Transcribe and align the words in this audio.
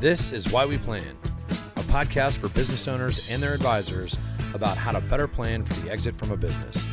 This 0.00 0.32
is 0.32 0.50
Why 0.50 0.64
We 0.64 0.78
Plan, 0.78 1.14
a 1.50 1.80
podcast 1.80 2.38
for 2.38 2.48
business 2.48 2.88
owners 2.88 3.30
and 3.30 3.42
their 3.42 3.52
advisors 3.52 4.18
about 4.54 4.78
how 4.78 4.92
to 4.92 5.00
better 5.02 5.28
plan 5.28 5.62
for 5.62 5.74
the 5.74 5.90
exit 5.90 6.16
from 6.16 6.30
a 6.30 6.38
business. 6.38 6.86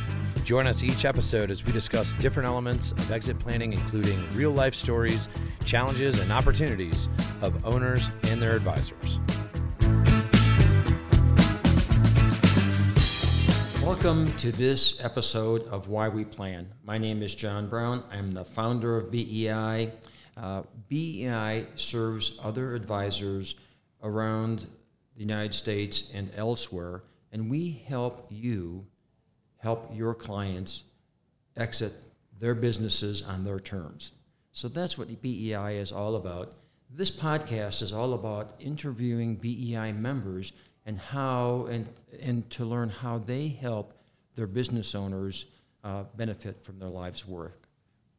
Join 0.44 0.66
us 0.66 0.82
each 0.82 1.06
episode 1.06 1.50
as 1.50 1.64
we 1.64 1.72
discuss 1.72 2.12
different 2.12 2.46
elements 2.46 2.92
of 2.92 3.10
exit 3.10 3.38
planning, 3.38 3.72
including 3.72 4.28
real 4.34 4.50
life 4.50 4.74
stories, 4.74 5.30
challenges, 5.64 6.18
and 6.18 6.30
opportunities 6.30 7.08
of 7.40 7.64
owners 7.64 8.10
and 8.24 8.42
their 8.42 8.54
advisors. 8.54 9.18
Welcome 13.82 14.36
to 14.36 14.52
this 14.52 15.02
episode 15.02 15.66
of 15.68 15.88
Why 15.88 16.10
We 16.10 16.26
Plan. 16.26 16.68
My 16.84 16.98
name 16.98 17.22
is 17.22 17.34
John 17.34 17.70
Brown. 17.70 18.04
I'm 18.12 18.32
the 18.32 18.44
founder 18.44 18.98
of 18.98 19.10
BEI. 19.10 19.92
Uh, 20.38 20.62
BEI 20.88 21.66
serves 21.74 22.38
other 22.42 22.74
advisors 22.74 23.56
around 24.02 24.66
the 25.14 25.20
United 25.20 25.52
States 25.52 26.12
and 26.14 26.30
elsewhere, 26.36 27.02
and 27.32 27.50
we 27.50 27.82
help 27.88 28.26
you 28.30 28.86
help 29.56 29.90
your 29.92 30.14
clients 30.14 30.84
exit 31.56 31.92
their 32.38 32.54
businesses 32.54 33.20
on 33.22 33.42
their 33.42 33.58
terms. 33.58 34.12
So 34.52 34.68
that's 34.68 34.96
what 34.96 35.20
BEI 35.20 35.78
is 35.78 35.90
all 35.90 36.14
about. 36.14 36.52
This 36.88 37.10
podcast 37.10 37.82
is 37.82 37.92
all 37.92 38.14
about 38.14 38.54
interviewing 38.60 39.34
BEI 39.34 39.92
members 39.92 40.52
and 40.86 40.98
how 40.98 41.66
and 41.70 41.92
and 42.22 42.48
to 42.50 42.64
learn 42.64 42.88
how 42.88 43.18
they 43.18 43.48
help 43.48 43.92
their 44.36 44.46
business 44.46 44.94
owners 44.94 45.46
uh, 45.84 46.04
benefit 46.16 46.62
from 46.64 46.78
their 46.78 46.88
life's 46.88 47.26
work. 47.26 47.67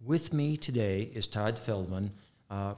With 0.03 0.34
me 0.34 0.55
today 0.55 1.09
is 1.13 1.27
Todd 1.27 1.59
Feldman. 1.59 2.12
Uh, 2.49 2.76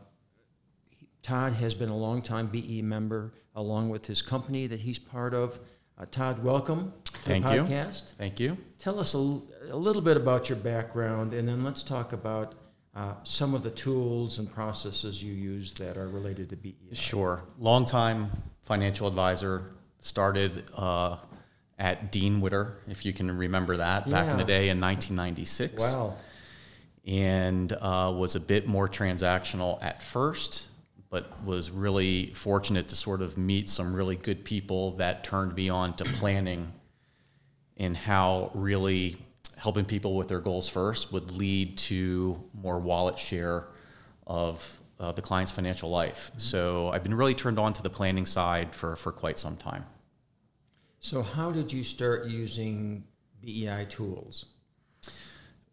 Todd 1.22 1.54
has 1.54 1.76
been 1.76 1.90
a 1.90 1.96
longtime 1.96 2.48
BE 2.48 2.82
member, 2.82 3.34
along 3.55 3.90
with 3.90 4.08
his 4.08 4.24
company 4.24 4.66
that 4.68 4.82
he's 4.82 4.98
part 4.98 5.36
of. 5.36 5.60
Uh, 6.00 6.05
Todd, 6.10 6.44
welcome 6.44 6.91
to 7.05 7.12
Thank 7.20 7.46
the 7.46 7.54
you. 7.55 7.62
podcast. 7.62 8.13
Thank 8.13 8.40
you. 8.40 8.58
Tell 8.80 9.00
us 9.00 9.13
a, 9.13 9.18
l- 9.18 9.44
a 9.70 9.76
little 9.76 10.02
bit 10.02 10.18
about 10.18 10.50
your 10.50 10.58
background, 10.58 11.34
and 11.34 11.48
then 11.48 11.62
let's 11.63 11.84
talk 11.84 12.12
about 12.13 12.55
uh, 12.96 13.13
some 13.22 13.54
of 13.54 13.62
the 13.62 13.70
tools 13.70 14.40
and 14.40 14.52
processes 14.52 15.22
you 15.24 15.34
use 15.34 15.74
that 15.74 15.98
are 15.98 16.08
related 16.10 16.50
to 16.50 16.56
BE. 16.56 16.76
Sure. 16.94 17.44
Longtime 17.60 18.32
financial 18.63 19.08
advisor. 19.08 19.76
Started 20.00 20.63
uh, 20.76 21.18
at 21.78 22.12
Dean 22.12 22.41
Witter, 22.41 22.78
if 22.88 23.06
you 23.06 23.13
can 23.13 23.38
remember 23.38 23.78
that, 23.78 24.10
back 24.10 24.28
in 24.32 24.38
the 24.38 24.44
day 24.44 24.70
in 24.70 24.82
1996. 24.82 25.80
Wow. 25.80 26.16
And 27.05 27.74
uh, 27.74 28.13
was 28.16 28.35
a 28.35 28.40
bit 28.40 28.68
more 28.68 28.88
transactional 28.88 29.82
at 29.82 30.02
first, 30.02 30.68
but 31.10 31.44
was 31.44 31.71
really 31.71 32.27
fortunate 32.27 32.88
to 32.90 32.96
sort 32.96 33.21
of 33.21 33.38
meet 33.38 33.70
some 33.70 33.94
really 33.94 34.16
good 34.16 34.46
people 34.46 34.91
that 34.98 35.24
turned 35.24 35.55
me 35.55 35.70
on 35.70 35.94
to 35.96 36.05
planning 36.05 36.72
and 37.77 37.98
how 37.98 38.52
really 38.54 39.18
helping 39.57 39.85
people 39.85 40.16
with 40.16 40.27
their 40.27 40.40
goals 40.40 40.70
first 40.70 41.12
would 41.12 41.32
lead 41.32 41.77
to 41.77 42.41
more 42.54 42.79
wallet 42.79 43.18
share 43.18 43.68
of 44.27 44.79
uh, 44.99 45.12
the 45.12 45.22
client's 45.22 45.52
financial 45.52 45.90
life. 45.90 46.32
So 46.38 46.90
I've 46.90 47.04
been 47.04 47.13
really 47.13 47.34
turned 47.34 47.60
on 47.60 47.74
to 47.74 47.84
the 47.84 47.90
planning 47.90 48.26
side 48.26 48.74
for, 48.74 48.96
for 48.96 49.12
quite 49.12 49.40
some 49.40 49.57
time. 49.57 49.85
So, 50.99 51.24
how 51.24 51.52
did 51.52 51.74
you 51.74 51.84
start 51.84 52.27
using 52.27 53.04
BEI 53.41 53.88
tools? 53.90 54.46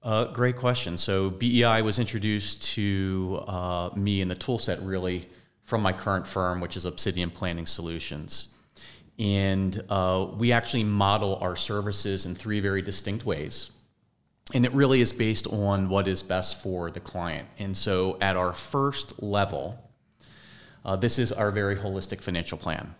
Uh, 0.02 0.26
great 0.26 0.56
question. 0.56 0.96
So 0.96 1.30
BEI 1.30 1.82
was 1.82 1.98
introduced 1.98 2.62
to 2.74 3.42
uh, 3.46 3.90
me 3.96 4.22
and 4.22 4.30
the 4.30 4.36
toolset 4.36 4.78
really 4.82 5.28
from 5.64 5.82
my 5.82 5.92
current 5.92 6.26
firm, 6.26 6.60
which 6.60 6.76
is 6.76 6.84
Obsidian 6.84 7.30
Planning 7.30 7.66
Solutions. 7.66 8.54
And 9.18 9.82
uh, 9.88 10.28
we 10.36 10.52
actually 10.52 10.84
model 10.84 11.36
our 11.36 11.56
services 11.56 12.26
in 12.26 12.34
three 12.36 12.60
very 12.60 12.80
distinct 12.80 13.26
ways. 13.26 13.72
And 14.54 14.64
it 14.64 14.72
really 14.72 15.00
is 15.00 15.12
based 15.12 15.46
on 15.48 15.88
what 15.88 16.06
is 16.08 16.22
best 16.22 16.62
for 16.62 16.90
the 16.90 17.00
client. 17.00 17.48
And 17.58 17.76
so 17.76 18.16
at 18.20 18.36
our 18.36 18.52
first 18.52 19.22
level, 19.22 19.90
uh, 20.84 20.96
this 20.96 21.18
is 21.18 21.32
our 21.32 21.50
very 21.50 21.76
holistic 21.76 22.22
financial 22.22 22.56
plan. 22.56 22.94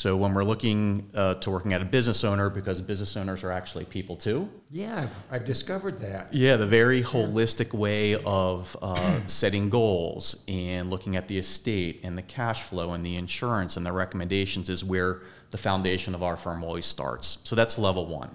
So 0.00 0.16
when 0.16 0.32
we're 0.32 0.44
looking 0.44 1.10
uh, 1.14 1.34
to 1.34 1.50
working 1.50 1.74
at 1.74 1.82
a 1.82 1.84
business 1.84 2.24
owner, 2.24 2.48
because 2.48 2.80
business 2.80 3.18
owners 3.18 3.44
are 3.44 3.52
actually 3.52 3.84
people 3.84 4.16
too, 4.16 4.48
Yeah, 4.70 5.06
I've, 5.30 5.44
discovered 5.44 5.98
that. 5.98 6.32
yeah, 6.32 6.56
the 6.56 6.66
very 6.66 7.02
holistic 7.02 7.74
way 7.74 8.14
of 8.24 8.74
uh, 8.80 9.20
setting 9.26 9.68
goals 9.68 10.42
and 10.48 10.88
looking 10.88 11.16
at 11.16 11.28
the 11.28 11.36
estate 11.36 12.00
and 12.02 12.16
the 12.16 12.22
cash 12.22 12.62
flow 12.62 12.94
and 12.94 13.04
the 13.04 13.14
insurance 13.16 13.76
and 13.76 13.84
the 13.84 13.92
recommendations 13.92 14.70
is 14.70 14.82
where 14.82 15.20
the 15.50 15.58
foundation 15.58 16.14
of 16.14 16.22
our 16.22 16.38
firm 16.38 16.64
always 16.64 16.86
starts. 16.86 17.36
So 17.44 17.54
that's 17.54 17.78
level 17.78 18.06
one. 18.06 18.30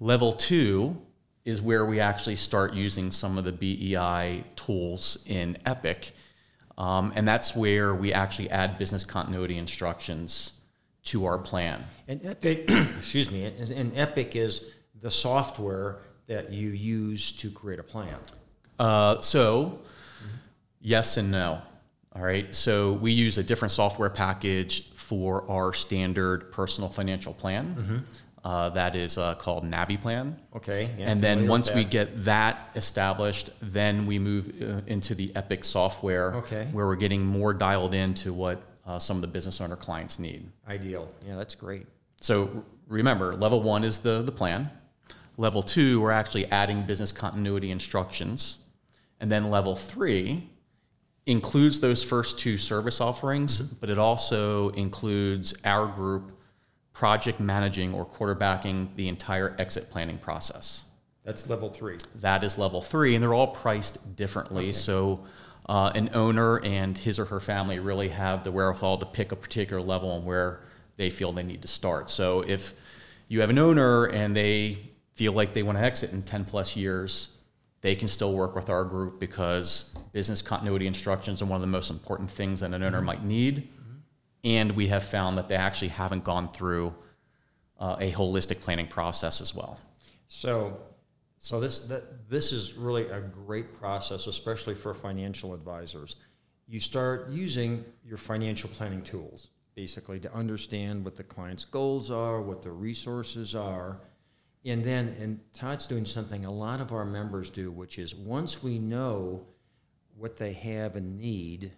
Level 0.00 0.34
two 0.34 1.00
is 1.46 1.62
where 1.62 1.86
we 1.86 1.98
actually 1.98 2.36
start 2.36 2.74
using 2.74 3.10
some 3.10 3.38
of 3.38 3.44
the 3.44 3.52
BEI 3.52 4.44
tools 4.54 5.24
in 5.24 5.56
Epic. 5.64 6.12
Um, 6.78 7.12
and 7.14 7.26
that's 7.26 7.54
where 7.54 7.94
we 7.94 8.12
actually 8.12 8.50
add 8.50 8.78
business 8.78 9.04
continuity 9.04 9.58
instructions 9.58 10.52
to 11.04 11.26
our 11.26 11.38
plan. 11.38 11.84
And 12.08 12.24
Epic, 12.24 12.70
excuse 12.96 13.30
me, 13.30 13.44
and, 13.44 13.96
Epic 13.96 14.36
is 14.36 14.70
the 15.00 15.10
software 15.10 15.98
that 16.26 16.52
you 16.52 16.70
use 16.70 17.32
to 17.32 17.50
create 17.50 17.80
a 17.80 17.82
plan. 17.82 18.16
Uh, 18.78 19.20
so, 19.20 19.80
yes 20.80 21.16
and 21.16 21.30
no. 21.30 21.60
All 22.14 22.22
right. 22.22 22.54
So 22.54 22.92
we 22.94 23.10
use 23.12 23.38
a 23.38 23.42
different 23.42 23.72
software 23.72 24.10
package 24.10 24.90
for 24.92 25.50
our 25.50 25.72
standard 25.72 26.52
personal 26.52 26.90
financial 26.90 27.32
plan. 27.32 28.04
Uh, 28.44 28.70
that 28.70 28.96
is 28.96 29.18
uh, 29.18 29.36
called 29.36 29.64
NaviPlan. 29.64 30.34
Okay, 30.56 30.90
yeah, 30.98 31.08
and 31.08 31.20
then 31.20 31.46
once 31.46 31.72
we 31.72 31.84
get 31.84 32.24
that 32.24 32.70
established, 32.74 33.50
then 33.60 34.04
we 34.04 34.18
move 34.18 34.60
uh, 34.60 34.80
into 34.88 35.14
the 35.14 35.30
Epic 35.36 35.62
software, 35.64 36.34
Okay. 36.34 36.66
where 36.72 36.86
we're 36.88 36.96
getting 36.96 37.24
more 37.24 37.54
dialed 37.54 37.94
into 37.94 38.32
what 38.32 38.60
uh, 38.84 38.98
some 38.98 39.16
of 39.16 39.20
the 39.20 39.28
business 39.28 39.60
owner 39.60 39.76
clients 39.76 40.18
need. 40.18 40.50
Ideal. 40.66 41.08
Yeah, 41.24 41.36
that's 41.36 41.54
great. 41.54 41.86
So 42.20 42.64
remember, 42.88 43.34
level 43.36 43.62
one 43.62 43.84
is 43.84 44.00
the, 44.00 44.22
the 44.22 44.32
plan. 44.32 44.70
Level 45.36 45.62
two, 45.62 46.00
we're 46.00 46.10
actually 46.10 46.46
adding 46.46 46.82
business 46.82 47.12
continuity 47.12 47.70
instructions. 47.70 48.58
And 49.20 49.30
then 49.30 49.50
level 49.50 49.76
three 49.76 50.50
includes 51.26 51.78
those 51.78 52.02
first 52.02 52.40
two 52.40 52.58
service 52.58 53.00
offerings, 53.00 53.60
but 53.62 53.88
it 53.88 53.98
also 53.98 54.70
includes 54.70 55.54
our 55.64 55.86
group 55.86 56.32
project 56.92 57.40
managing 57.40 57.94
or 57.94 58.04
quarterbacking 58.04 58.94
the 58.96 59.08
entire 59.08 59.56
exit 59.58 59.90
planning 59.90 60.18
process. 60.18 60.84
That's 61.24 61.48
level 61.48 61.70
three. 61.70 61.98
That 62.20 62.42
is 62.42 62.58
level 62.58 62.80
three, 62.80 63.14
and 63.14 63.22
they're 63.22 63.34
all 63.34 63.48
priced 63.48 64.16
differently. 64.16 64.72
So, 64.72 65.24
uh, 65.66 65.92
an 65.94 66.10
owner 66.12 66.58
and 66.60 66.98
his 66.98 67.18
or 67.18 67.26
her 67.26 67.38
family 67.38 67.78
really 67.78 68.08
have 68.08 68.42
the 68.42 68.50
wherewithal 68.50 68.98
to 68.98 69.06
pick 69.06 69.30
a 69.30 69.36
particular 69.36 69.80
level 69.80 70.16
and 70.16 70.26
where 70.26 70.60
they 70.96 71.10
feel 71.10 71.32
they 71.32 71.44
need 71.44 71.62
to 71.62 71.68
start. 71.68 72.10
So, 72.10 72.40
if 72.40 72.74
you 73.28 73.40
have 73.40 73.50
an 73.50 73.58
owner 73.58 74.06
and 74.06 74.36
they 74.36 74.78
feel 75.14 75.32
like 75.32 75.54
they 75.54 75.62
want 75.62 75.78
to 75.78 75.84
exit 75.84 76.12
in 76.12 76.22
10 76.22 76.44
plus 76.44 76.74
years, 76.74 77.28
they 77.80 77.94
can 77.94 78.08
still 78.08 78.34
work 78.34 78.54
with 78.54 78.68
our 78.68 78.84
group 78.84 79.20
because 79.20 79.94
business 80.12 80.42
continuity 80.42 80.86
instructions 80.86 81.40
are 81.42 81.46
one 81.46 81.56
of 81.56 81.60
the 81.60 81.66
most 81.66 81.90
important 81.90 82.30
things 82.30 82.60
that 82.60 82.72
an 82.72 82.82
owner 82.82 83.00
might 83.00 83.24
need. 83.24 83.68
And 84.44 84.72
we 84.72 84.88
have 84.88 85.04
found 85.04 85.38
that 85.38 85.48
they 85.48 85.54
actually 85.54 85.88
haven't 85.88 86.24
gone 86.24 86.52
through 86.52 86.94
uh, 87.78 87.96
a 88.00 88.12
holistic 88.12 88.60
planning 88.60 88.86
process 88.86 89.40
as 89.40 89.54
well. 89.54 89.80
So, 90.28 90.80
so 91.38 91.60
this 91.60 91.80
that 91.80 92.28
this 92.28 92.52
is 92.52 92.74
really 92.74 93.08
a 93.08 93.20
great 93.20 93.74
process, 93.74 94.26
especially 94.26 94.74
for 94.74 94.94
financial 94.94 95.54
advisors. 95.54 96.16
You 96.68 96.80
start 96.80 97.30
using 97.30 97.84
your 98.04 98.18
financial 98.18 98.70
planning 98.70 99.02
tools 99.02 99.48
basically 99.74 100.20
to 100.20 100.32
understand 100.34 101.04
what 101.04 101.16
the 101.16 101.22
client's 101.22 101.64
goals 101.64 102.10
are, 102.10 102.40
what 102.40 102.62
the 102.62 102.70
resources 102.70 103.54
are, 103.54 104.00
and 104.64 104.84
then 104.84 105.16
and 105.20 105.40
Todd's 105.52 105.86
doing 105.86 106.04
something 106.04 106.44
a 106.44 106.50
lot 106.50 106.80
of 106.80 106.92
our 106.92 107.04
members 107.04 107.50
do, 107.50 107.70
which 107.70 107.98
is 107.98 108.14
once 108.14 108.62
we 108.62 108.78
know 108.78 109.44
what 110.16 110.36
they 110.36 110.52
have 110.52 110.94
and 110.94 111.18
need, 111.18 111.72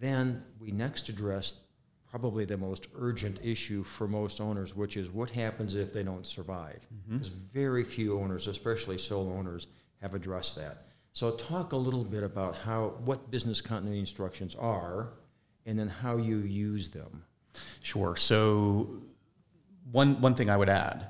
then 0.00 0.42
we 0.60 0.70
next 0.70 1.08
address 1.08 1.60
probably 2.10 2.44
the 2.44 2.56
most 2.56 2.88
urgent 2.94 3.38
issue 3.42 3.82
for 3.82 4.08
most 4.08 4.40
owners, 4.40 4.74
which 4.74 4.96
is 4.96 5.10
what 5.10 5.30
happens 5.30 5.74
if 5.74 5.92
they 5.92 6.02
don't 6.02 6.26
survive. 6.26 6.86
Mm-hmm. 6.94 7.18
Because 7.18 7.28
very 7.28 7.84
few 7.84 8.18
owners, 8.18 8.46
especially 8.46 8.96
sole 8.98 9.32
owners, 9.36 9.66
have 10.00 10.14
addressed 10.14 10.56
that. 10.56 10.84
So 11.12 11.32
talk 11.32 11.72
a 11.72 11.76
little 11.76 12.04
bit 12.04 12.22
about 12.22 12.56
how 12.56 12.94
what 13.04 13.30
business 13.30 13.60
continuity 13.60 14.00
instructions 14.00 14.54
are, 14.54 15.10
and 15.66 15.78
then 15.78 15.88
how 15.88 16.16
you 16.16 16.38
use 16.38 16.88
them. 16.88 17.24
Sure. 17.82 18.16
So, 18.16 18.88
one 19.90 20.20
one 20.20 20.34
thing 20.34 20.48
I 20.48 20.56
would 20.56 20.68
add 20.68 21.08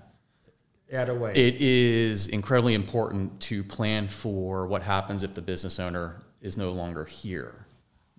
Add 0.91 1.11
away. 1.11 1.33
It 1.33 1.57
is 1.61 2.29
incredibly 2.29 2.73
important 2.73 3.41
to 3.43 3.63
plan 3.63 4.09
for 4.09 4.67
what 4.67 4.83
happens 4.83 5.23
if 5.23 5.35
the 5.35 5.43
business 5.43 5.79
owner 5.79 6.23
is 6.41 6.57
no 6.57 6.71
longer 6.71 7.05
here. 7.05 7.67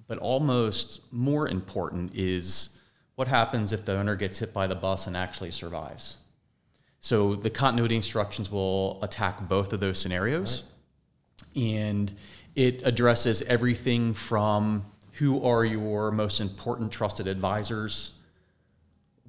But 0.09 0.17
almost 0.17 1.01
more 1.13 1.47
important 1.47 2.15
is 2.15 2.77
what 3.15 3.27
happens 3.27 3.71
if 3.71 3.85
the 3.85 3.95
owner 3.95 4.15
gets 4.15 4.39
hit 4.39 4.53
by 4.53 4.65
the 4.65 4.75
bus 4.75 5.05
and 5.07 5.15
actually 5.15 5.51
survives. 5.51 6.17
So 6.99 7.35
the 7.35 7.51
continuity 7.51 7.95
instructions 7.95 8.51
will 8.51 8.99
attack 9.03 9.47
both 9.47 9.71
of 9.71 9.79
those 9.79 9.99
scenarios. 9.99 10.63
Right. 11.55 11.63
And 11.63 12.13
it 12.55 12.81
addresses 12.85 13.43
everything 13.43 14.15
from 14.15 14.83
who 15.13 15.43
are 15.45 15.63
your 15.63 16.11
most 16.11 16.39
important 16.41 16.91
trusted 16.91 17.27
advisors, 17.27 18.13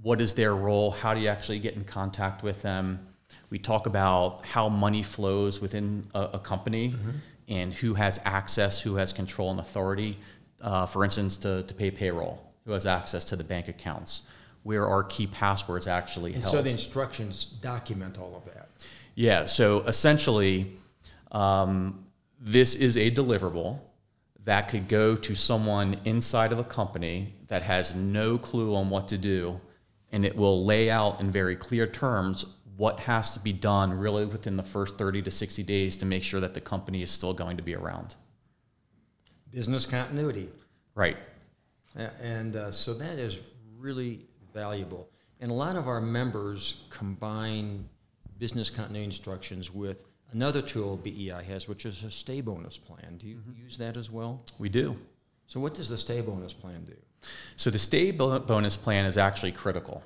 what 0.02 0.20
is 0.22 0.32
their 0.32 0.56
role, 0.56 0.92
how 0.92 1.12
do 1.12 1.20
you 1.20 1.28
actually 1.28 1.58
get 1.58 1.74
in 1.74 1.84
contact 1.84 2.42
with 2.42 2.62
them. 2.62 3.06
We 3.50 3.58
talk 3.58 3.86
about 3.86 4.46
how 4.46 4.70
money 4.70 5.02
flows 5.02 5.60
within 5.60 6.06
a, 6.14 6.22
a 6.34 6.38
company 6.38 6.90
mm-hmm. 6.92 7.10
and 7.48 7.74
who 7.74 7.94
has 7.94 8.18
access, 8.24 8.80
who 8.80 8.94
has 8.96 9.12
control 9.12 9.50
and 9.50 9.60
authority, 9.60 10.16
uh, 10.60 10.86
for 10.86 11.04
instance, 11.04 11.36
to, 11.38 11.62
to 11.64 11.74
pay 11.74 11.90
payroll, 11.90 12.52
who 12.64 12.72
has 12.72 12.86
access 12.86 13.24
to 13.24 13.36
the 13.36 13.44
bank 13.44 13.68
accounts, 13.68 14.22
where 14.62 14.86
our 14.86 15.02
key 15.04 15.26
passwords 15.26 15.86
actually 15.86 16.34
and 16.34 16.42
held. 16.42 16.56
So 16.56 16.62
the 16.62 16.70
instructions 16.70 17.44
document 17.44 18.18
all 18.18 18.36
of 18.36 18.52
that. 18.54 18.68
Yeah, 19.14 19.46
so 19.46 19.80
essentially, 19.80 20.76
um, 21.32 22.04
this 22.40 22.74
is 22.74 22.96
a 22.96 23.10
deliverable 23.10 23.80
that 24.44 24.68
could 24.68 24.88
go 24.88 25.14
to 25.14 25.34
someone 25.34 25.96
inside 26.04 26.52
of 26.52 26.58
a 26.58 26.64
company 26.64 27.34
that 27.48 27.62
has 27.62 27.94
no 27.94 28.38
clue 28.38 28.74
on 28.74 28.88
what 28.88 29.08
to 29.08 29.18
do, 29.18 29.60
and 30.12 30.24
it 30.24 30.34
will 30.34 30.64
lay 30.64 30.90
out 30.90 31.20
in 31.20 31.30
very 31.30 31.56
clear 31.56 31.86
terms 31.86 32.46
what 32.76 33.00
has 33.00 33.34
to 33.34 33.40
be 33.40 33.52
done 33.52 33.92
really 33.92 34.24
within 34.24 34.56
the 34.56 34.62
first 34.62 34.96
30 34.96 35.20
to 35.22 35.30
60 35.30 35.62
days 35.64 35.98
to 35.98 36.06
make 36.06 36.22
sure 36.22 36.40
that 36.40 36.54
the 36.54 36.60
company 36.60 37.02
is 37.02 37.10
still 37.10 37.34
going 37.34 37.58
to 37.58 37.62
be 37.62 37.74
around. 37.74 38.14
Business 39.52 39.86
continuity. 39.86 40.48
Right. 40.94 41.16
And 42.22 42.56
uh, 42.56 42.70
so 42.70 42.94
that 42.94 43.18
is 43.18 43.38
really 43.78 44.20
valuable. 44.54 45.08
And 45.40 45.50
a 45.50 45.54
lot 45.54 45.76
of 45.76 45.88
our 45.88 46.00
members 46.00 46.84
combine 46.90 47.88
business 48.38 48.70
continuity 48.70 49.04
instructions 49.04 49.72
with 49.72 50.04
another 50.32 50.62
tool 50.62 50.96
BEI 50.96 51.42
has, 51.48 51.68
which 51.68 51.86
is 51.86 52.04
a 52.04 52.10
stay 52.10 52.40
bonus 52.40 52.78
plan. 52.78 53.16
Do 53.18 53.26
you 53.26 53.36
mm-hmm. 53.36 53.62
use 53.62 53.76
that 53.78 53.96
as 53.96 54.10
well? 54.10 54.42
We 54.58 54.68
do. 54.68 54.96
So, 55.46 55.60
what 55.60 55.74
does 55.74 55.88
the 55.88 55.98
stay 55.98 56.20
bonus 56.20 56.52
plan 56.52 56.84
do? 56.84 56.94
So, 57.56 57.70
the 57.70 57.78
stay 57.78 58.10
bonus 58.12 58.76
plan 58.76 59.04
is 59.04 59.18
actually 59.18 59.52
critical 59.52 60.02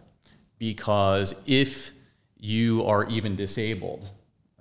because 0.59 1.43
if 1.47 1.93
you 2.39 2.85
are 2.85 3.07
even 3.09 3.37
disabled, 3.37 4.11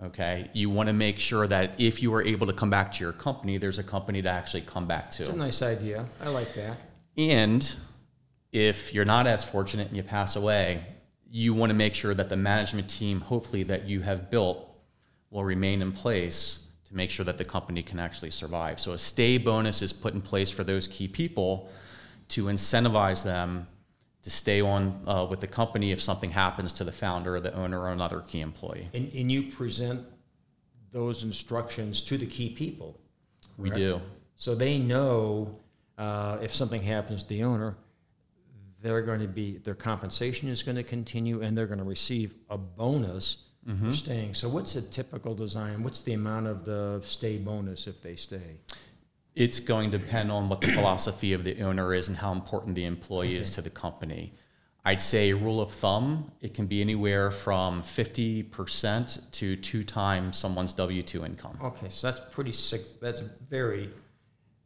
okay, 0.04 0.50
you 0.54 0.70
want 0.70 0.88
to 0.88 0.94
make 0.94 1.18
sure 1.18 1.48
that 1.48 1.80
if 1.80 2.02
you 2.02 2.14
are 2.14 2.22
able 2.24 2.48
to 2.48 2.54
come 2.54 2.70
back 2.70 2.92
to 2.94 3.04
your 3.04 3.14
company, 3.14 3.58
there's 3.58 3.80
a 3.80 3.84
company 3.84 4.22
to 4.22 4.30
actually 4.30 4.62
come 4.62 4.88
back 4.88 5.10
to. 5.12 5.24
It's 5.24 5.32
a 5.32 5.38
nice 5.38 5.62
idea. 5.62 6.06
I 6.22 6.30
like 6.30 6.54
that. 6.56 6.78
And 7.18 7.76
if 8.52 8.94
you're 8.94 9.06
not 9.06 9.28
as 9.28 9.44
fortunate 9.44 9.88
and 9.88 9.98
you 9.98 10.04
pass 10.04 10.36
away, 10.36 10.84
you 11.30 11.54
want 11.54 11.70
to 11.70 11.74
make 11.74 11.94
sure 11.94 12.14
that 12.14 12.30
the 12.30 12.38
management 12.38 12.90
team, 12.90 13.22
hopefully, 13.22 13.64
that 13.64 13.88
you 13.88 14.02
have 14.02 14.30
built 14.30 14.68
will 15.32 15.44
remain 15.44 15.82
in 15.82 15.92
place 15.92 16.68
to 16.86 16.96
make 16.96 17.10
sure 17.10 17.26
that 17.26 17.38
the 17.38 17.46
company 17.46 17.82
can 17.82 17.98
actually 17.98 18.30
survive. 18.30 18.80
So 18.80 18.92
a 18.92 18.98
stay 18.98 19.38
bonus 19.38 19.82
is 19.82 19.92
put 19.92 20.14
in 20.14 20.22
place 20.22 20.52
for 20.52 20.64
those 20.64 20.88
key 20.88 21.08
people 21.08 21.72
to 22.30 22.46
incentivize 22.46 23.24
them 23.24 23.68
to 24.24 24.30
stay 24.30 24.62
on 24.62 25.02
uh, 25.06 25.28
with 25.30 25.42
the 25.42 25.48
company 25.48 25.92
if 25.92 26.02
something 26.02 26.30
happens 26.30 26.74
to 26.74 26.84
the 26.84 26.92
founder 26.92 27.36
or 27.36 27.40
the 27.40 27.54
owner 27.54 27.82
or 27.82 27.92
another 27.92 28.22
key 28.22 28.42
employee. 28.42 28.90
And, 28.94 29.12
and 29.14 29.32
you 29.32 29.52
present 29.52 30.06
those 30.92 31.24
instructions 31.24 32.02
to 32.04 32.18
the 32.18 32.26
key 32.26 32.50
people. 32.50 33.00
Correct? 33.58 33.76
We 33.76 33.82
do. 33.82 34.02
So 34.36 34.56
they 34.56 34.78
know 34.78 35.60
uh, 35.98 36.38
if 36.42 36.56
something 36.56 36.82
happens 36.82 37.24
to 37.24 37.30
the 37.30 37.44
owner, 37.44 37.76
they're 38.82 39.02
going 39.02 39.22
to 39.22 39.28
be 39.28 39.58
their 39.58 39.76
compensation 39.76 40.50
is 40.50 40.62
going 40.62 40.76
to 40.76 40.84
continue, 40.84 41.42
and 41.42 41.58
they're 41.58 41.68
going 41.68 41.80
to 41.80 41.86
receive 41.86 42.36
a 42.50 42.58
bonus 42.58 43.38
mm-hmm. 43.68 43.90
for 43.90 43.96
staying. 43.96 44.34
So, 44.34 44.50
what's 44.50 44.76
a 44.76 44.82
typical 44.82 45.34
design? 45.34 45.84
What's 45.84 46.02
the 46.02 46.14
amount 46.14 46.48
of 46.48 46.66
the 46.66 47.00
stay 47.02 47.38
bonus 47.38 47.88
if 47.88 48.02
they 48.02 48.16
stay? 48.16 48.58
It's 49.36 49.60
going 49.60 49.92
to 49.92 49.98
depend 49.98 50.32
on 50.32 50.50
what 50.50 50.62
the 50.62 50.72
philosophy 50.74 51.34
of 51.34 51.44
the 51.44 51.62
owner 51.62 51.94
is 51.94 52.08
and 52.08 52.18
how 52.18 52.32
important 52.32 52.76
the 52.76 52.86
employee 52.86 53.34
okay. 53.34 53.42
is 53.42 53.50
to 53.52 53.62
the 53.62 53.70
company. 53.70 54.34
I'd 54.86 55.02
say 55.02 55.32
rule 55.32 55.62
of 55.62 55.72
thumb, 55.72 56.28
it 56.42 56.54
can 56.54 56.68
be 56.68 56.82
anywhere 56.82 57.32
from 57.32 57.82
50% 57.82 59.32
to 59.32 59.56
two 59.56 59.84
times 59.86 60.38
someone's 60.38 60.74
W 60.74 61.02
2 61.02 61.26
income. 61.26 61.58
Okay, 61.64 61.88
so 61.90 62.08
that's 62.08 62.22
pretty 62.32 62.52
sick. 62.52 63.00
That's 63.00 63.22
very 63.22 63.90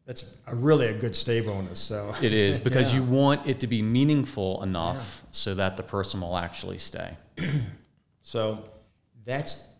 that's 0.07 0.37
a 0.47 0.55
really 0.55 0.87
a 0.87 0.93
good 0.93 1.15
stay 1.15 1.41
bonus. 1.41 1.79
So 1.79 2.15
it 2.21 2.33
is 2.33 2.57
because 2.67 2.93
yeah. 2.93 3.01
you 3.01 3.05
want 3.05 3.45
it 3.45 3.59
to 3.59 3.67
be 3.67 3.81
meaningful 3.81 4.63
enough 4.63 5.21
yeah. 5.23 5.29
so 5.31 5.53
that 5.55 5.77
the 5.77 5.83
person 5.83 6.21
will 6.21 6.37
actually 6.37 6.77
stay. 6.79 7.15
so 8.21 8.63
that's 9.25 9.75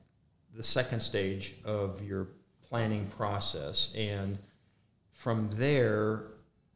the 0.53 0.61
second 0.61 0.99
stage 0.99 1.55
of 1.63 2.03
your 2.05 2.27
planning 2.61 3.07
process, 3.17 3.95
and 3.95 4.37
from 5.17 5.49
there, 5.55 6.23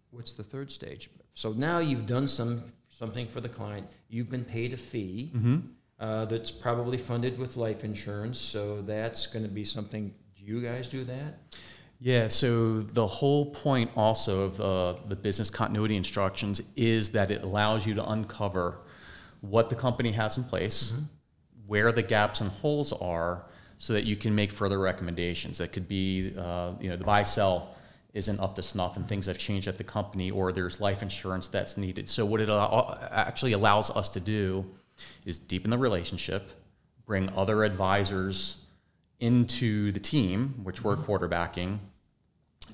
what's 0.10 0.34
the 0.34 0.44
third 0.44 0.72
stage? 0.72 1.10
So 1.36 1.54
now 1.54 1.78
you've 1.78 2.08
done 2.08 2.28
some 2.28 2.62
something 2.90 3.28
for 3.28 3.40
the 3.40 3.50
client. 3.50 3.88
You've 4.10 4.30
been 4.30 4.44
paid 4.44 4.74
a 4.74 4.78
fee. 4.78 5.32
Mm-hmm. 5.34 5.58
Uh, 6.00 6.26
that's 6.26 6.50
probably 6.50 6.98
funded 6.98 7.38
with 7.38 7.58
life 7.58 7.84
insurance, 7.84 8.40
so 8.40 8.82
that's 8.82 9.28
going 9.28 9.46
to 9.46 9.52
be 9.52 9.64
something. 9.64 10.12
Do 10.36 10.44
you 10.44 10.60
guys 10.60 10.90
do 10.90 11.04
that? 11.04 11.38
Yeah, 12.00 12.28
so 12.28 12.80
the 12.80 13.06
whole 13.06 13.46
point 13.52 13.92
also 13.96 14.46
of 14.46 14.60
uh, 14.60 14.96
the 15.08 15.16
business 15.16 15.52
continuity 15.52 15.96
instructions 15.96 16.60
is 16.76 17.12
that 17.12 17.30
it 17.30 17.44
allows 17.44 17.86
you 17.86 17.94
to 17.94 18.10
uncover 18.10 18.80
what 19.42 19.70
the 19.70 19.76
company 19.76 20.12
has 20.14 20.40
in 20.40 20.44
place, 20.44 20.92
mm-hmm. 20.92 21.04
where 21.68 21.92
the 21.92 22.02
gaps 22.02 22.42
and 22.42 22.50
holes 22.50 22.92
are, 22.94 23.46
so 23.78 23.94
that 23.94 24.04
you 24.04 24.16
can 24.16 24.34
make 24.34 24.52
further 24.52 24.80
recommendations. 24.80 25.60
That 25.60 25.72
could 25.72 25.88
be, 25.88 26.34
uh, 26.36 26.74
you 26.80 26.90
know, 26.90 26.98
the 26.98 27.04
buy 27.04 27.22
sell 27.22 27.76
isn't 28.13 28.40
up 28.40 28.56
to 28.56 28.63
snuff 28.63 28.98
and 28.98 29.08
things 29.08 29.25
have 29.28 29.38
changed 29.38 29.68
at 29.68 29.78
the 29.78 29.84
company, 29.84 30.30
or 30.31 30.52
there's 30.52 30.81
life 30.81 31.02
insurance 31.02 31.48
that's 31.48 31.78
needed. 31.78 32.10
So, 32.10 32.25
what 32.25 32.42
it 32.42 32.50
actually 32.50 33.54
allows 33.54 33.90
us 33.90 34.10
to 34.10 34.19
do 34.19 34.66
is 35.25 35.38
deepen 35.38 35.72
the 35.72 35.78
relationship, 35.78 36.52
bring 37.06 37.30
other 37.36 37.63
advisors 37.63 38.58
into 39.19 39.92
the 39.92 40.00
team, 40.00 40.56
which 40.63 40.84
we're 40.84 40.96
mm-hmm. 40.96 41.12
quarterbacking, 41.12 41.80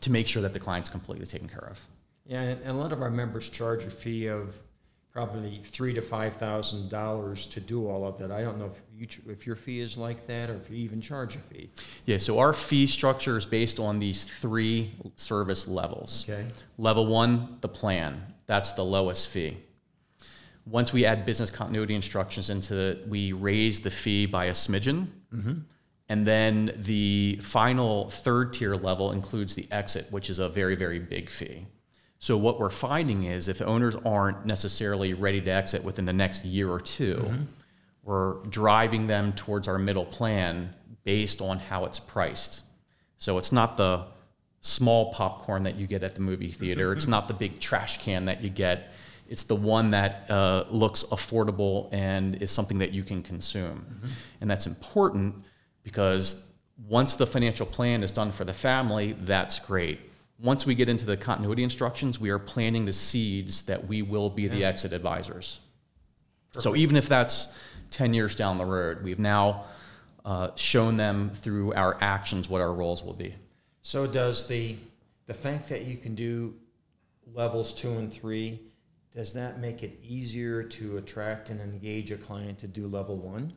to 0.01 0.11
make 0.11 0.27
sure 0.27 0.41
that 0.41 0.53
the 0.53 0.59
client's 0.59 0.89
completely 0.89 1.25
taken 1.25 1.47
care 1.47 1.67
of. 1.69 1.85
Yeah, 2.25 2.41
and 2.41 2.67
a 2.67 2.73
lot 2.73 2.91
of 2.91 3.01
our 3.01 3.09
members 3.09 3.49
charge 3.49 3.85
a 3.85 3.89
fee 3.89 4.27
of 4.27 4.55
probably 5.17 5.59
three 5.63 5.95
to 5.95 6.01
five 6.01 6.35
thousand 6.35 6.89
dollars 6.89 7.47
to 7.47 7.59
do 7.59 7.89
all 7.89 8.05
of 8.05 8.19
that. 8.19 8.31
I 8.31 8.43
don't 8.43 8.59
know 8.59 8.69
if 8.71 8.79
you 8.95 9.31
if 9.31 9.47
your 9.47 9.55
fee 9.55 9.79
is 9.79 9.97
like 9.97 10.27
that, 10.27 10.51
or 10.51 10.57
if 10.57 10.69
you 10.69 10.77
even 10.77 11.01
charge 11.01 11.35
a 11.35 11.39
fee. 11.39 11.71
Yeah, 12.05 12.19
so 12.19 12.37
our 12.37 12.53
fee 12.53 12.85
structure 12.85 13.35
is 13.35 13.43
based 13.43 13.79
on 13.79 13.97
these 13.97 14.25
three 14.25 14.91
service 15.15 15.67
levels. 15.67 16.29
Okay. 16.29 16.45
Level 16.77 17.07
one, 17.07 17.57
the 17.61 17.67
plan. 17.67 18.31
That's 18.45 18.73
the 18.73 18.85
lowest 18.85 19.29
fee. 19.29 19.57
Once 20.67 20.93
we 20.93 21.03
add 21.03 21.25
business 21.25 21.49
continuity 21.49 21.95
instructions 21.95 22.51
into 22.51 22.77
it, 22.77 23.07
we 23.07 23.33
raise 23.33 23.79
the 23.79 23.89
fee 23.89 24.27
by 24.27 24.45
a 24.45 24.51
smidgen. 24.51 25.07
Mm-hmm. 25.33 25.53
And 26.09 26.27
then 26.27 26.73
the 26.77 27.39
final 27.41 28.11
third 28.11 28.53
tier 28.53 28.75
level 28.75 29.11
includes 29.13 29.55
the 29.55 29.67
exit, 29.71 30.11
which 30.11 30.29
is 30.29 30.37
a 30.37 30.47
very, 30.47 30.75
very 30.75 30.99
big 30.99 31.31
fee. 31.31 31.65
So 32.19 32.37
what 32.37 32.59
we're 32.59 32.69
finding 32.69 33.23
is 33.23 33.47
if 33.47 33.61
owners 33.61 33.95
aren't 34.05 34.45
necessarily 34.45 35.13
ready 35.13 35.41
to 35.41 35.51
exit 35.51 35.83
within 35.83 36.05
the 36.05 36.13
next 36.13 36.45
year 36.45 36.69
or 36.69 36.79
2 36.79 37.05
we 37.05 37.21
mm-hmm. 37.21 37.43
we're 38.03 38.33
driving 38.45 39.07
them 39.07 39.33
towards 39.33 39.67
our 39.67 39.77
middle 39.77 40.05
plan 40.05 40.73
based 41.03 41.41
on 41.41 41.59
how 41.59 41.85
it's 41.85 41.99
priced. 41.99 42.63
So 43.17 43.37
it's 43.37 43.51
not 43.51 43.77
the 43.77 44.05
small 44.61 45.13
popcorn 45.13 45.63
that 45.63 45.75
you 45.75 45.87
get 45.87 46.03
at 46.03 46.15
the 46.15 46.21
movie 46.21 46.51
theater. 46.51 46.91
it's 46.95 47.07
not 47.07 47.27
the 47.27 47.33
big 47.33 47.59
trash 47.59 47.99
can 47.99 48.25
that 48.25 48.41
you 48.41 48.49
get. 48.49 48.93
It's 49.29 49.43
the 49.43 49.55
one 49.55 49.91
that 49.91 50.25
uh, 50.29 50.65
looks 50.69 51.03
affordable 51.05 51.89
and 51.91 52.41
is 52.41 52.49
something 52.49 52.79
that 52.79 52.91
you 52.91 53.03
can 53.03 53.21
consume. 53.21 53.85
Mm-hmm. 53.89 54.07
And 54.41 54.49
that's 54.49 54.67
important 54.67 55.35
because 55.83 56.45
once 56.87 57.15
the 57.15 57.27
financial 57.27 57.65
plan 57.65 58.03
is 58.03 58.11
done 58.11 58.31
for 58.31 58.45
the 58.45 58.53
family, 58.53 59.13
that's 59.21 59.59
great. 59.59 59.99
Once 60.39 60.65
we 60.65 60.75
get 60.75 60.87
into 60.87 61.05
the 61.05 61.17
continuity 61.17 61.63
instructions, 61.63 62.19
we 62.19 62.29
are 62.29 62.39
planting 62.39 62.85
the 62.85 62.93
seeds 62.93 63.63
that 63.63 63.87
we 63.87 64.01
will 64.01 64.29
be 64.29 64.43
yeah. 64.43 64.49
the 64.49 64.65
exit 64.65 64.93
advisors. 64.93 65.59
Perfect. 66.51 66.63
So 66.63 66.75
even 66.75 66.95
if 66.95 67.09
that's 67.09 67.53
10 67.91 68.13
years 68.13 68.35
down 68.35 68.57
the 68.57 68.65
road, 68.65 69.03
we've 69.03 69.19
now 69.19 69.65
uh, 70.25 70.51
shown 70.55 70.97
them 70.97 71.31
through 71.31 71.73
our 71.73 71.97
actions 72.01 72.49
what 72.49 72.61
our 72.61 72.73
roles 72.73 73.03
will 73.03 73.13
be. 73.13 73.33
So 73.81 74.05
does 74.05 74.47
the 74.47 74.75
the 75.27 75.33
fact 75.33 75.69
that 75.69 75.83
you 75.83 75.97
can 75.97 76.15
do 76.15 76.55
levels 77.33 77.73
two 77.73 77.91
and 77.91 78.11
three, 78.11 78.61
does 79.13 79.33
that 79.33 79.59
make 79.59 79.83
it 79.83 79.99
easier 80.01 80.63
to 80.63 80.97
attract 80.97 81.49
and 81.49 81.59
engage 81.59 82.11
a 82.11 82.17
client 82.17 82.59
to 82.59 82.67
do 82.67 82.87
level 82.87 83.17
one? 83.17 83.53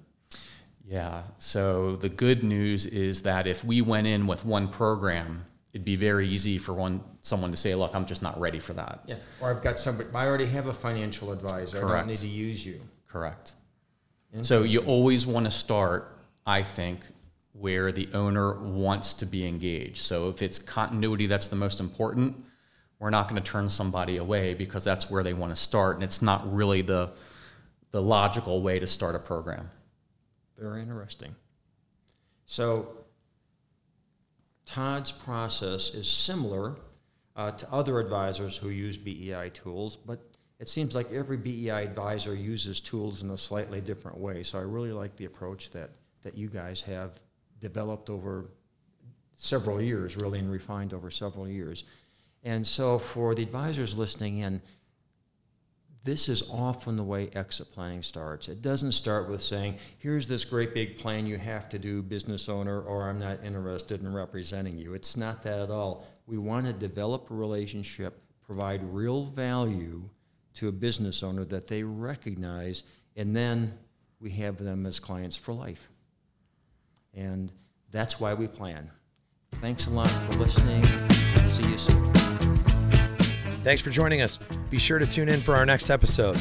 Yeah. 0.84 1.22
So 1.38 1.96
the 1.96 2.08
good 2.08 2.42
news 2.42 2.86
is 2.86 3.22
that 3.22 3.46
if 3.46 3.64
we 3.64 3.82
went 3.82 4.06
in 4.06 4.26
with 4.26 4.44
one 4.44 4.68
program 4.68 5.46
it'd 5.72 5.84
be 5.84 5.96
very 5.96 6.26
easy 6.28 6.58
for 6.58 6.72
one 6.72 7.00
someone 7.22 7.50
to 7.50 7.56
say, 7.56 7.74
"Look, 7.74 7.94
I'm 7.94 8.06
just 8.06 8.22
not 8.22 8.38
ready 8.40 8.58
for 8.58 8.72
that." 8.74 9.02
Yeah, 9.06 9.16
or 9.40 9.50
I've 9.50 9.62
got 9.62 9.78
somebody. 9.78 10.08
I 10.14 10.26
already 10.26 10.46
have 10.46 10.66
a 10.66 10.74
financial 10.74 11.32
advisor. 11.32 11.80
Correct. 11.80 11.94
I 11.94 11.98
don't 11.98 12.08
need 12.08 12.16
to 12.18 12.28
use 12.28 12.64
you. 12.64 12.80
Correct. 13.08 13.54
So 14.42 14.62
you 14.62 14.80
always 14.80 15.26
want 15.26 15.46
to 15.46 15.50
start, 15.50 16.16
I 16.46 16.62
think, 16.62 17.00
where 17.52 17.90
the 17.90 18.08
owner 18.14 18.60
wants 18.60 19.12
to 19.14 19.26
be 19.26 19.46
engaged. 19.46 19.98
So 20.02 20.28
if 20.28 20.40
it's 20.40 20.58
continuity 20.58 21.26
that's 21.26 21.48
the 21.48 21.56
most 21.56 21.80
important, 21.80 22.36
we're 23.00 23.10
not 23.10 23.28
going 23.28 23.42
to 23.42 23.50
turn 23.50 23.68
somebody 23.68 24.18
away 24.18 24.54
because 24.54 24.84
that's 24.84 25.10
where 25.10 25.24
they 25.24 25.34
want 25.34 25.54
to 25.54 25.60
start, 25.60 25.96
and 25.96 26.04
it's 26.04 26.22
not 26.22 26.52
really 26.52 26.82
the 26.82 27.10
the 27.90 28.00
logical 28.00 28.62
way 28.62 28.78
to 28.78 28.86
start 28.86 29.16
a 29.16 29.18
program. 29.18 29.68
Very 30.56 30.82
interesting. 30.82 31.34
So, 32.46 32.88
Todd's 34.72 35.10
process 35.10 35.94
is 35.94 36.08
similar 36.08 36.76
uh, 37.34 37.50
to 37.50 37.72
other 37.72 37.98
advisors 37.98 38.56
who 38.56 38.68
use 38.68 38.96
BEI 38.96 39.50
tools, 39.52 39.96
but 39.96 40.20
it 40.60 40.68
seems 40.68 40.94
like 40.94 41.10
every 41.10 41.36
BEI 41.36 41.82
advisor 41.82 42.34
uses 42.34 42.78
tools 42.78 43.24
in 43.24 43.30
a 43.30 43.36
slightly 43.36 43.80
different 43.80 44.18
way. 44.18 44.44
So, 44.44 44.58
I 44.58 44.62
really 44.62 44.92
like 44.92 45.16
the 45.16 45.24
approach 45.24 45.70
that, 45.70 45.90
that 46.22 46.36
you 46.36 46.48
guys 46.48 46.82
have 46.82 47.18
developed 47.58 48.10
over 48.10 48.50
several 49.34 49.80
years, 49.80 50.16
really, 50.16 50.38
and 50.38 50.50
refined 50.50 50.94
over 50.94 51.10
several 51.10 51.48
years. 51.48 51.82
And 52.44 52.64
so, 52.64 52.98
for 52.98 53.34
the 53.34 53.42
advisors 53.42 53.98
listening 53.98 54.38
in, 54.38 54.62
this 56.04 56.28
is 56.28 56.42
often 56.50 56.96
the 56.96 57.04
way 57.04 57.28
exit 57.34 57.72
planning 57.72 58.02
starts. 58.02 58.48
It 58.48 58.62
doesn't 58.62 58.92
start 58.92 59.28
with 59.28 59.42
saying, 59.42 59.78
here's 59.98 60.26
this 60.26 60.44
great 60.44 60.72
big 60.72 60.98
plan 60.98 61.26
you 61.26 61.36
have 61.36 61.68
to 61.70 61.78
do, 61.78 62.02
business 62.02 62.48
owner, 62.48 62.80
or 62.80 63.08
I'm 63.08 63.18
not 63.18 63.44
interested 63.44 64.00
in 64.00 64.12
representing 64.12 64.78
you. 64.78 64.94
It's 64.94 65.16
not 65.16 65.42
that 65.42 65.60
at 65.60 65.70
all. 65.70 66.06
We 66.26 66.38
want 66.38 66.66
to 66.66 66.72
develop 66.72 67.30
a 67.30 67.34
relationship, 67.34 68.22
provide 68.46 68.82
real 68.82 69.24
value 69.24 70.08
to 70.54 70.68
a 70.68 70.72
business 70.72 71.22
owner 71.22 71.44
that 71.44 71.66
they 71.66 71.82
recognize, 71.82 72.82
and 73.16 73.36
then 73.36 73.78
we 74.20 74.30
have 74.30 74.58
them 74.58 74.86
as 74.86 74.98
clients 74.98 75.36
for 75.36 75.52
life. 75.52 75.90
And 77.14 77.52
that's 77.90 78.18
why 78.18 78.34
we 78.34 78.46
plan. 78.46 78.90
Thanks 79.54 79.86
a 79.86 79.90
lot 79.90 80.08
for 80.08 80.38
listening. 80.38 80.84
See 81.48 81.70
you 81.70 81.78
soon. 81.78 82.69
Thanks 83.62 83.82
for 83.82 83.90
joining 83.90 84.22
us. 84.22 84.38
Be 84.70 84.78
sure 84.78 84.98
to 84.98 85.06
tune 85.06 85.28
in 85.28 85.40
for 85.40 85.54
our 85.54 85.66
next 85.66 85.90
episode. 85.90 86.40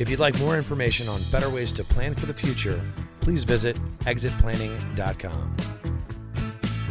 If 0.00 0.08
you'd 0.08 0.20
like 0.20 0.38
more 0.38 0.56
information 0.56 1.08
on 1.08 1.20
better 1.30 1.50
ways 1.50 1.72
to 1.72 1.84
plan 1.84 2.14
for 2.14 2.26
the 2.26 2.34
future, 2.34 2.80
please 3.20 3.44
visit 3.44 3.76
exitplanning.com. 4.00 5.56